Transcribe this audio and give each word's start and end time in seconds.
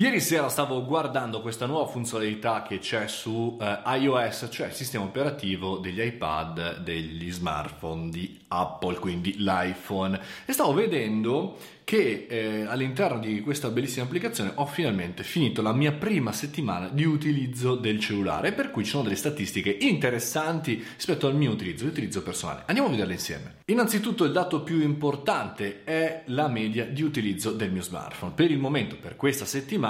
Ieri 0.00 0.20
sera 0.20 0.48
stavo 0.48 0.84
guardando 0.84 1.40
questa 1.40 1.66
nuova 1.66 1.90
funzionalità 1.90 2.62
che 2.62 2.78
c'è 2.78 3.08
su 3.08 3.58
eh, 3.60 3.80
iOS, 3.98 4.46
cioè 4.48 4.68
il 4.68 4.72
sistema 4.72 5.02
operativo 5.02 5.78
degli 5.78 6.00
iPad, 6.00 6.78
degli 6.82 7.28
smartphone 7.32 8.08
di 8.08 8.38
Apple, 8.46 9.00
quindi 9.00 9.34
l'iPhone, 9.38 10.20
e 10.46 10.52
stavo 10.52 10.72
vedendo 10.72 11.56
che 11.82 12.26
eh, 12.28 12.66
all'interno 12.68 13.18
di 13.18 13.40
questa 13.40 13.70
bellissima 13.70 14.04
applicazione 14.04 14.52
ho 14.56 14.66
finalmente 14.66 15.22
finito 15.24 15.62
la 15.62 15.72
mia 15.72 15.90
prima 15.90 16.32
settimana 16.32 16.88
di 16.88 17.04
utilizzo 17.04 17.74
del 17.74 17.98
cellulare, 17.98 18.52
per 18.52 18.70
cui 18.70 18.84
ci 18.84 18.90
sono 18.90 19.04
delle 19.04 19.16
statistiche 19.16 19.70
interessanti 19.80 20.84
rispetto 20.94 21.26
al 21.26 21.34
mio 21.34 21.50
utilizzo, 21.50 21.86
l'utilizzo 21.86 22.22
personale. 22.22 22.62
Andiamo 22.66 22.88
a 22.88 22.92
vederle 22.92 23.14
insieme. 23.14 23.56
Innanzitutto 23.64 24.24
il 24.24 24.32
dato 24.32 24.62
più 24.62 24.82
importante 24.82 25.82
è 25.84 26.24
la 26.26 26.48
media 26.48 26.84
di 26.84 27.02
utilizzo 27.02 27.52
del 27.52 27.72
mio 27.72 27.82
smartphone. 27.82 28.32
Per 28.34 28.50
il 28.50 28.58
momento, 28.58 28.96
per 29.00 29.16
questa 29.16 29.46
settimana, 29.46 29.87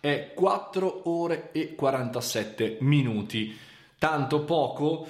è 0.00 0.32
4 0.34 1.02
ore 1.04 1.50
e 1.52 1.74
47 1.74 2.78
minuti. 2.80 3.56
Tanto 3.98 4.42
poco 4.42 5.06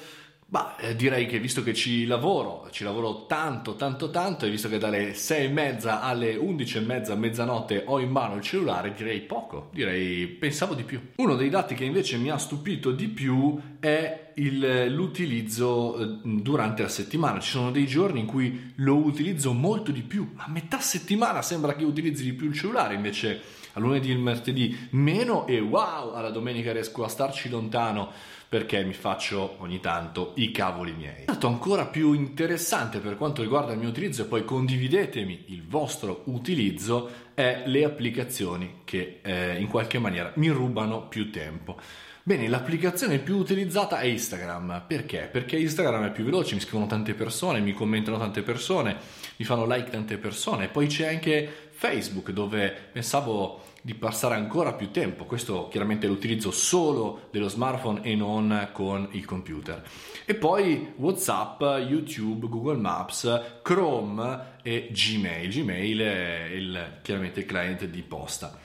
Bah, 0.52 0.76
eh, 0.76 0.94
direi 0.94 1.24
che 1.24 1.38
visto 1.38 1.62
che 1.62 1.72
ci 1.72 2.04
lavoro, 2.04 2.68
ci 2.70 2.84
lavoro 2.84 3.24
tanto, 3.24 3.74
tanto, 3.74 4.10
tanto, 4.10 4.44
e 4.44 4.50
visto 4.50 4.68
che 4.68 4.76
dalle 4.76 5.14
6 5.14 5.46
e 5.46 5.48
mezza 5.48 6.02
alle 6.02 6.36
11 6.36 6.76
e 6.76 6.80
mezza, 6.80 7.14
mezzanotte 7.14 7.84
ho 7.86 7.98
in 7.98 8.10
mano 8.10 8.34
il 8.34 8.42
cellulare, 8.42 8.92
direi 8.92 9.20
poco, 9.20 9.70
direi 9.72 10.26
pensavo 10.26 10.74
di 10.74 10.82
più. 10.82 11.00
Uno 11.16 11.36
dei 11.36 11.48
dati 11.48 11.74
che 11.74 11.84
invece 11.84 12.18
mi 12.18 12.28
ha 12.28 12.36
stupito 12.36 12.90
di 12.90 13.08
più 13.08 13.58
è 13.80 14.31
il, 14.36 14.92
l'utilizzo 14.92 15.98
eh, 15.98 16.18
durante 16.22 16.82
la 16.82 16.88
settimana. 16.88 17.40
Ci 17.40 17.50
sono 17.50 17.70
dei 17.70 17.86
giorni 17.86 18.20
in 18.20 18.26
cui 18.26 18.72
lo 18.76 18.96
utilizzo 18.96 19.52
molto 19.52 19.90
di 19.90 20.02
più. 20.02 20.32
A 20.36 20.48
metà 20.48 20.80
settimana 20.80 21.42
sembra 21.42 21.74
che 21.74 21.84
utilizzi 21.84 22.24
di 22.24 22.32
più 22.32 22.48
il 22.48 22.54
cellulare, 22.54 22.94
invece 22.94 23.40
a 23.72 23.80
lunedì 23.80 24.10
e 24.10 24.12
il 24.12 24.18
martedì 24.18 24.88
meno 24.90 25.46
e 25.46 25.58
wow, 25.60 26.12
alla 26.12 26.30
domenica 26.30 26.72
riesco 26.72 27.04
a 27.04 27.08
starci 27.08 27.48
lontano 27.48 28.10
perché 28.52 28.84
mi 28.84 28.92
faccio 28.92 29.56
ogni 29.60 29.80
tanto 29.80 30.32
i 30.34 30.50
cavoli 30.50 30.92
miei. 30.92 31.24
Dato 31.24 31.46
ancora 31.46 31.86
più 31.86 32.12
interessante 32.12 32.98
per 32.98 33.16
quanto 33.16 33.40
riguarda 33.40 33.72
il 33.72 33.78
mio 33.78 33.88
utilizzo 33.88 34.22
e 34.22 34.24
poi 34.26 34.44
condividetemi 34.44 35.44
il 35.46 35.66
vostro 35.66 36.20
utilizzo 36.26 37.30
è 37.34 37.62
le 37.66 37.84
applicazioni 37.84 38.80
che 38.84 39.20
eh, 39.22 39.58
in 39.58 39.68
qualche 39.68 39.98
maniera 39.98 40.32
mi 40.36 40.48
rubano 40.48 41.08
più 41.08 41.30
tempo. 41.30 41.78
Bene, 42.24 42.46
l'applicazione 42.46 43.18
più 43.18 43.36
utilizzata 43.36 43.98
è 43.98 44.06
Instagram. 44.06 44.84
Perché? 44.86 45.28
Perché 45.30 45.56
Instagram 45.56 46.06
è 46.06 46.12
più 46.12 46.22
veloce, 46.22 46.54
mi 46.54 46.60
scrivono 46.60 46.86
tante 46.86 47.14
persone, 47.14 47.58
mi 47.58 47.72
commentano 47.72 48.16
tante 48.16 48.42
persone, 48.42 48.96
mi 49.36 49.44
fanno 49.44 49.66
like 49.66 49.90
tante 49.90 50.18
persone. 50.18 50.68
Poi 50.68 50.86
c'è 50.86 51.08
anche 51.08 51.70
Facebook 51.82 52.30
dove 52.30 52.72
pensavo 52.92 53.64
di 53.82 53.94
passare 53.94 54.36
ancora 54.36 54.72
più 54.74 54.92
tempo. 54.92 55.24
Questo 55.24 55.66
chiaramente 55.66 56.06
l'utilizzo 56.06 56.52
solo 56.52 57.26
dello 57.32 57.48
smartphone 57.48 58.02
e 58.02 58.14
non 58.14 58.68
con 58.70 59.08
il 59.10 59.24
computer. 59.24 59.82
E 60.24 60.36
poi 60.36 60.92
WhatsApp, 60.94 61.60
YouTube, 61.60 62.46
Google 62.46 62.76
Maps, 62.76 63.58
Chrome 63.62 64.58
e 64.62 64.90
Gmail. 64.92 65.50
Gmail 65.50 65.98
è 65.98 66.50
il, 66.52 66.98
chiaramente 67.02 67.40
il 67.40 67.46
client 67.46 67.84
di 67.86 68.02
posta. 68.02 68.56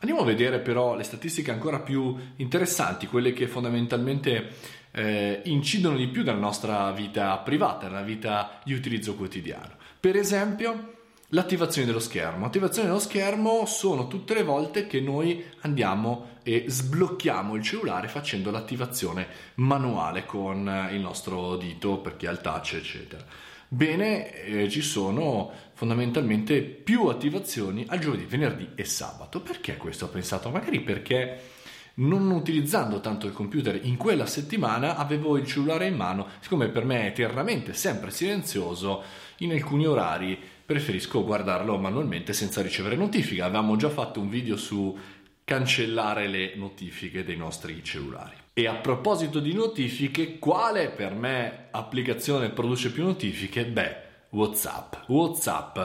Andiamo 0.00 0.22
a 0.22 0.24
vedere 0.24 0.58
però 0.58 0.96
le 0.96 1.04
statistiche 1.04 1.52
ancora 1.52 1.78
più 1.78 2.16
interessanti, 2.36 3.06
quelle 3.06 3.32
che 3.32 3.46
fondamentalmente 3.46 4.50
eh, 4.90 5.42
incidono 5.44 5.96
di 5.96 6.08
più 6.08 6.24
nella 6.24 6.40
nostra 6.40 6.90
vita 6.90 7.36
privata, 7.38 7.86
nella 7.86 8.02
vita 8.02 8.58
di 8.64 8.72
utilizzo 8.72 9.14
quotidiano. 9.14 9.76
Per 10.00 10.16
esempio, 10.16 10.93
l'attivazione 11.34 11.86
dello 11.86 12.00
schermo. 12.00 12.44
L'attivazione 12.44 12.88
dello 12.88 13.00
schermo 13.00 13.66
sono 13.66 14.06
tutte 14.06 14.34
le 14.34 14.44
volte 14.44 14.86
che 14.86 15.00
noi 15.00 15.44
andiamo 15.60 16.38
e 16.42 16.64
sblocchiamo 16.68 17.54
il 17.56 17.62
cellulare 17.62 18.08
facendo 18.08 18.50
l'attivazione 18.50 19.26
manuale 19.56 20.24
con 20.24 20.88
il 20.92 21.00
nostro 21.00 21.56
dito 21.56 21.98
perché 21.98 22.28
ha 22.28 22.30
il 22.30 22.40
touch, 22.40 22.74
eccetera. 22.74 23.24
Bene, 23.66 24.44
eh, 24.44 24.68
ci 24.68 24.82
sono 24.82 25.50
fondamentalmente 25.72 26.62
più 26.62 27.06
attivazioni 27.06 27.84
al 27.88 27.98
giovedì, 27.98 28.24
venerdì 28.24 28.70
e 28.76 28.84
sabato. 28.84 29.40
Perché 29.40 29.76
questo 29.76 30.04
ho 30.04 30.08
pensato? 30.08 30.50
Magari 30.50 30.80
perché 30.80 31.40
non 31.94 32.30
utilizzando 32.30 33.00
tanto 33.00 33.26
il 33.26 33.32
computer 33.32 33.78
in 33.84 33.96
quella 33.96 34.26
settimana 34.26 34.96
avevo 34.96 35.36
il 35.36 35.46
cellulare 35.46 35.86
in 35.86 35.96
mano, 35.96 36.26
siccome 36.40 36.68
per 36.68 36.84
me 36.84 37.02
è 37.02 37.06
eternamente 37.06 37.72
sempre 37.72 38.10
silenzioso, 38.10 39.02
in 39.38 39.52
alcuni 39.52 39.86
orari 39.86 40.38
preferisco 40.64 41.24
guardarlo 41.24 41.76
manualmente 41.78 42.32
senza 42.32 42.62
ricevere 42.62 42.96
notifiche. 42.96 43.42
Avevamo 43.42 43.76
già 43.76 43.90
fatto 43.90 44.20
un 44.20 44.28
video 44.28 44.56
su 44.56 44.96
cancellare 45.44 46.26
le 46.26 46.54
notifiche 46.56 47.24
dei 47.24 47.36
nostri 47.36 47.82
cellulari. 47.84 48.34
E 48.54 48.66
a 48.66 48.74
proposito 48.74 49.40
di 49.40 49.52
notifiche, 49.52 50.38
quale 50.38 50.90
per 50.90 51.14
me 51.14 51.66
applicazione 51.70 52.50
produce 52.50 52.90
più 52.92 53.04
notifiche? 53.04 53.66
Beh, 53.66 53.96
WhatsApp. 54.30 55.08
WhatsApp, 55.08 55.78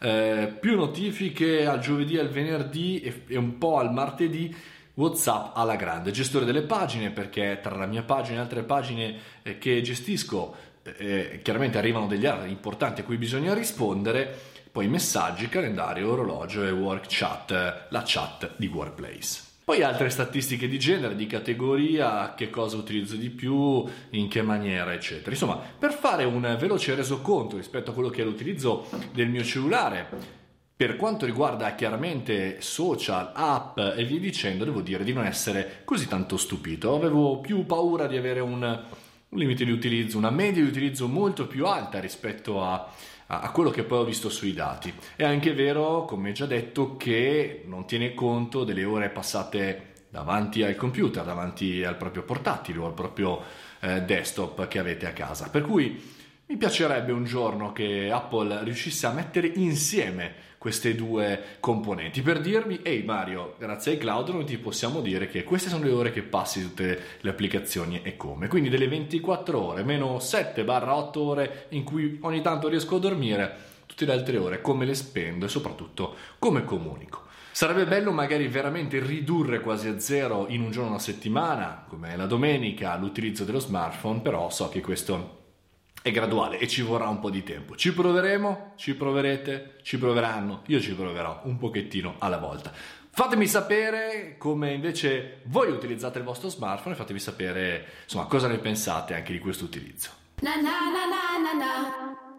eh, 0.00 0.56
più 0.58 0.76
notifiche 0.76 1.66
al 1.66 1.80
giovedì 1.80 2.18
al 2.18 2.28
venerdì 2.28 3.00
e, 3.00 3.22
e 3.28 3.36
un 3.36 3.58
po' 3.58 3.78
al 3.78 3.92
martedì. 3.92 4.54
WhatsApp 4.94 5.56
alla 5.56 5.74
grande, 5.74 6.12
gestore 6.12 6.44
delle 6.44 6.62
pagine 6.62 7.10
perché 7.10 7.58
tra 7.60 7.74
la 7.74 7.86
mia 7.86 8.04
pagina 8.04 8.38
e 8.38 8.40
altre 8.42 8.62
pagine 8.62 9.16
eh, 9.42 9.58
che 9.58 9.80
gestisco 9.82 10.54
eh, 10.96 11.40
chiaramente 11.42 11.78
arrivano 11.78 12.06
degli 12.06 12.26
altri 12.26 12.50
importanti 12.50 13.00
a 13.00 13.04
cui 13.04 13.16
bisogna 13.16 13.54
rispondere, 13.54 14.52
poi 14.70 14.88
messaggi, 14.88 15.48
calendario, 15.48 16.10
orologio 16.10 16.64
e 16.64 16.70
work 16.70 17.06
chat, 17.08 17.86
la 17.88 18.02
chat 18.04 18.52
di 18.56 18.66
Workplace. 18.66 19.52
Poi 19.64 19.82
altre 19.82 20.10
statistiche 20.10 20.68
di 20.68 20.78
genere, 20.78 21.16
di 21.16 21.26
categoria, 21.26 22.34
che 22.34 22.50
cosa 22.50 22.76
utilizzo 22.76 23.16
di 23.16 23.30
più, 23.30 23.82
in 24.10 24.28
che 24.28 24.42
maniera, 24.42 24.92
eccetera. 24.92 25.30
Insomma, 25.30 25.56
per 25.56 25.94
fare 25.94 26.24
un 26.24 26.56
veloce 26.60 26.94
resoconto 26.94 27.56
rispetto 27.56 27.90
a 27.90 27.94
quello 27.94 28.10
che 28.10 28.20
è 28.20 28.24
l'utilizzo 28.26 28.86
del 29.12 29.28
mio 29.28 29.42
cellulare, 29.42 30.06
per 30.76 30.96
quanto 30.96 31.24
riguarda 31.24 31.74
chiaramente 31.76 32.60
social, 32.60 33.30
app 33.32 33.78
e 33.78 34.04
via 34.04 34.18
dicendo, 34.18 34.64
devo 34.64 34.82
dire 34.82 35.02
di 35.02 35.14
non 35.14 35.24
essere 35.24 35.80
così 35.84 36.08
tanto 36.08 36.36
stupito. 36.36 36.94
Avevo 36.94 37.38
più 37.38 37.64
paura 37.64 38.06
di 38.06 38.18
avere 38.18 38.40
un 38.40 38.82
un 39.34 39.40
limite 39.40 39.64
di 39.64 39.72
utilizzo, 39.72 40.16
una 40.16 40.30
media 40.30 40.62
di 40.62 40.68
utilizzo 40.68 41.08
molto 41.08 41.48
più 41.48 41.66
alta 41.66 41.98
rispetto 41.98 42.62
a, 42.62 42.88
a, 43.26 43.50
quello 43.50 43.70
che 43.70 43.82
poi 43.82 43.98
ho 43.98 44.04
visto 44.04 44.28
sui 44.28 44.54
dati. 44.54 44.94
È 45.16 45.24
anche 45.24 45.52
vero, 45.52 46.04
come 46.04 46.30
già 46.30 46.46
detto, 46.46 46.96
che 46.96 47.64
non 47.66 47.84
tiene 47.84 48.14
conto 48.14 48.62
delle 48.62 48.84
ore 48.84 49.10
passate 49.10 49.92
davanti 50.08 50.62
al 50.62 50.76
computer, 50.76 51.24
davanti 51.24 51.82
al 51.82 51.96
proprio 51.96 52.22
portatile 52.22 52.78
o 52.78 52.86
al 52.86 52.94
proprio 52.94 53.42
eh, 53.80 54.02
desktop 54.02 54.68
che 54.68 54.78
avete 54.78 55.06
a 55.06 55.12
casa. 55.12 55.48
Per 55.50 55.62
cui 55.62 56.00
mi 56.46 56.58
piacerebbe 56.58 57.10
un 57.10 57.24
giorno 57.24 57.72
che 57.72 58.10
Apple 58.10 58.62
riuscisse 58.64 59.06
a 59.06 59.12
mettere 59.12 59.46
insieme 59.46 60.52
queste 60.58 60.94
due 60.94 61.56
componenti 61.58 62.20
per 62.20 62.40
dirmi 62.40 62.80
ehi 62.82 63.02
Mario, 63.02 63.54
grazie 63.58 63.92
ai 63.92 63.98
cloud 63.98 64.28
noi 64.28 64.44
ti 64.44 64.58
possiamo 64.58 65.00
dire 65.00 65.26
che 65.26 65.42
queste 65.42 65.70
sono 65.70 65.84
le 65.84 65.90
ore 65.90 66.12
che 66.12 66.22
passi 66.22 66.62
tutte 66.62 67.00
le 67.20 67.30
applicazioni 67.30 68.02
e 68.02 68.16
come. 68.16 68.48
Quindi 68.48 68.68
delle 68.68 68.88
24 68.88 69.58
ore 69.58 69.84
meno 69.84 70.16
7-8 70.16 71.18
ore 71.18 71.66
in 71.70 71.82
cui 71.82 72.18
ogni 72.20 72.42
tanto 72.42 72.68
riesco 72.68 72.96
a 72.96 73.00
dormire, 73.00 73.56
tutte 73.86 74.04
le 74.04 74.12
altre 74.12 74.36
ore 74.36 74.60
come 74.60 74.84
le 74.84 74.94
spendo 74.94 75.46
e 75.46 75.48
soprattutto 75.48 76.14
come 76.38 76.64
comunico. 76.64 77.22
Sarebbe 77.52 77.86
bello 77.86 78.12
magari 78.12 78.48
veramente 78.48 78.98
ridurre 79.00 79.60
quasi 79.60 79.88
a 79.88 79.98
zero 79.98 80.46
in 80.48 80.60
un 80.60 80.70
giorno 80.70 80.90
una 80.90 80.98
settimana, 80.98 81.84
come 81.88 82.16
la 82.16 82.26
domenica, 82.26 82.96
l'utilizzo 82.96 83.44
dello 83.44 83.60
smartphone, 83.60 84.20
però 84.20 84.50
so 84.50 84.68
che 84.68 84.80
questo 84.80 85.43
è 86.02 86.10
graduale 86.10 86.58
e 86.58 86.68
ci 86.68 86.82
vorrà 86.82 87.08
un 87.08 87.18
po' 87.18 87.30
di 87.30 87.42
tempo. 87.42 87.76
Ci 87.76 87.92
proveremo? 87.94 88.72
Ci 88.76 88.94
proverete? 88.94 89.76
Ci 89.82 89.98
proveranno? 89.98 90.62
Io 90.66 90.80
ci 90.80 90.94
proverò 90.94 91.40
un 91.44 91.56
pochettino 91.56 92.16
alla 92.18 92.38
volta. 92.38 92.72
Fatemi 93.16 93.46
sapere 93.46 94.36
come 94.38 94.72
invece 94.72 95.40
voi 95.44 95.70
utilizzate 95.70 96.18
il 96.18 96.24
vostro 96.24 96.48
smartphone 96.48 96.94
e 96.94 96.98
fatemi 96.98 97.20
sapere 97.20 97.86
insomma 98.02 98.26
cosa 98.26 98.48
ne 98.48 98.58
pensate 98.58 99.14
anche 99.14 99.32
di 99.32 99.38
questo 99.38 99.64
utilizzo. 99.64 100.10
Na 100.40 100.56
na 100.56 100.90
na 100.90 102.32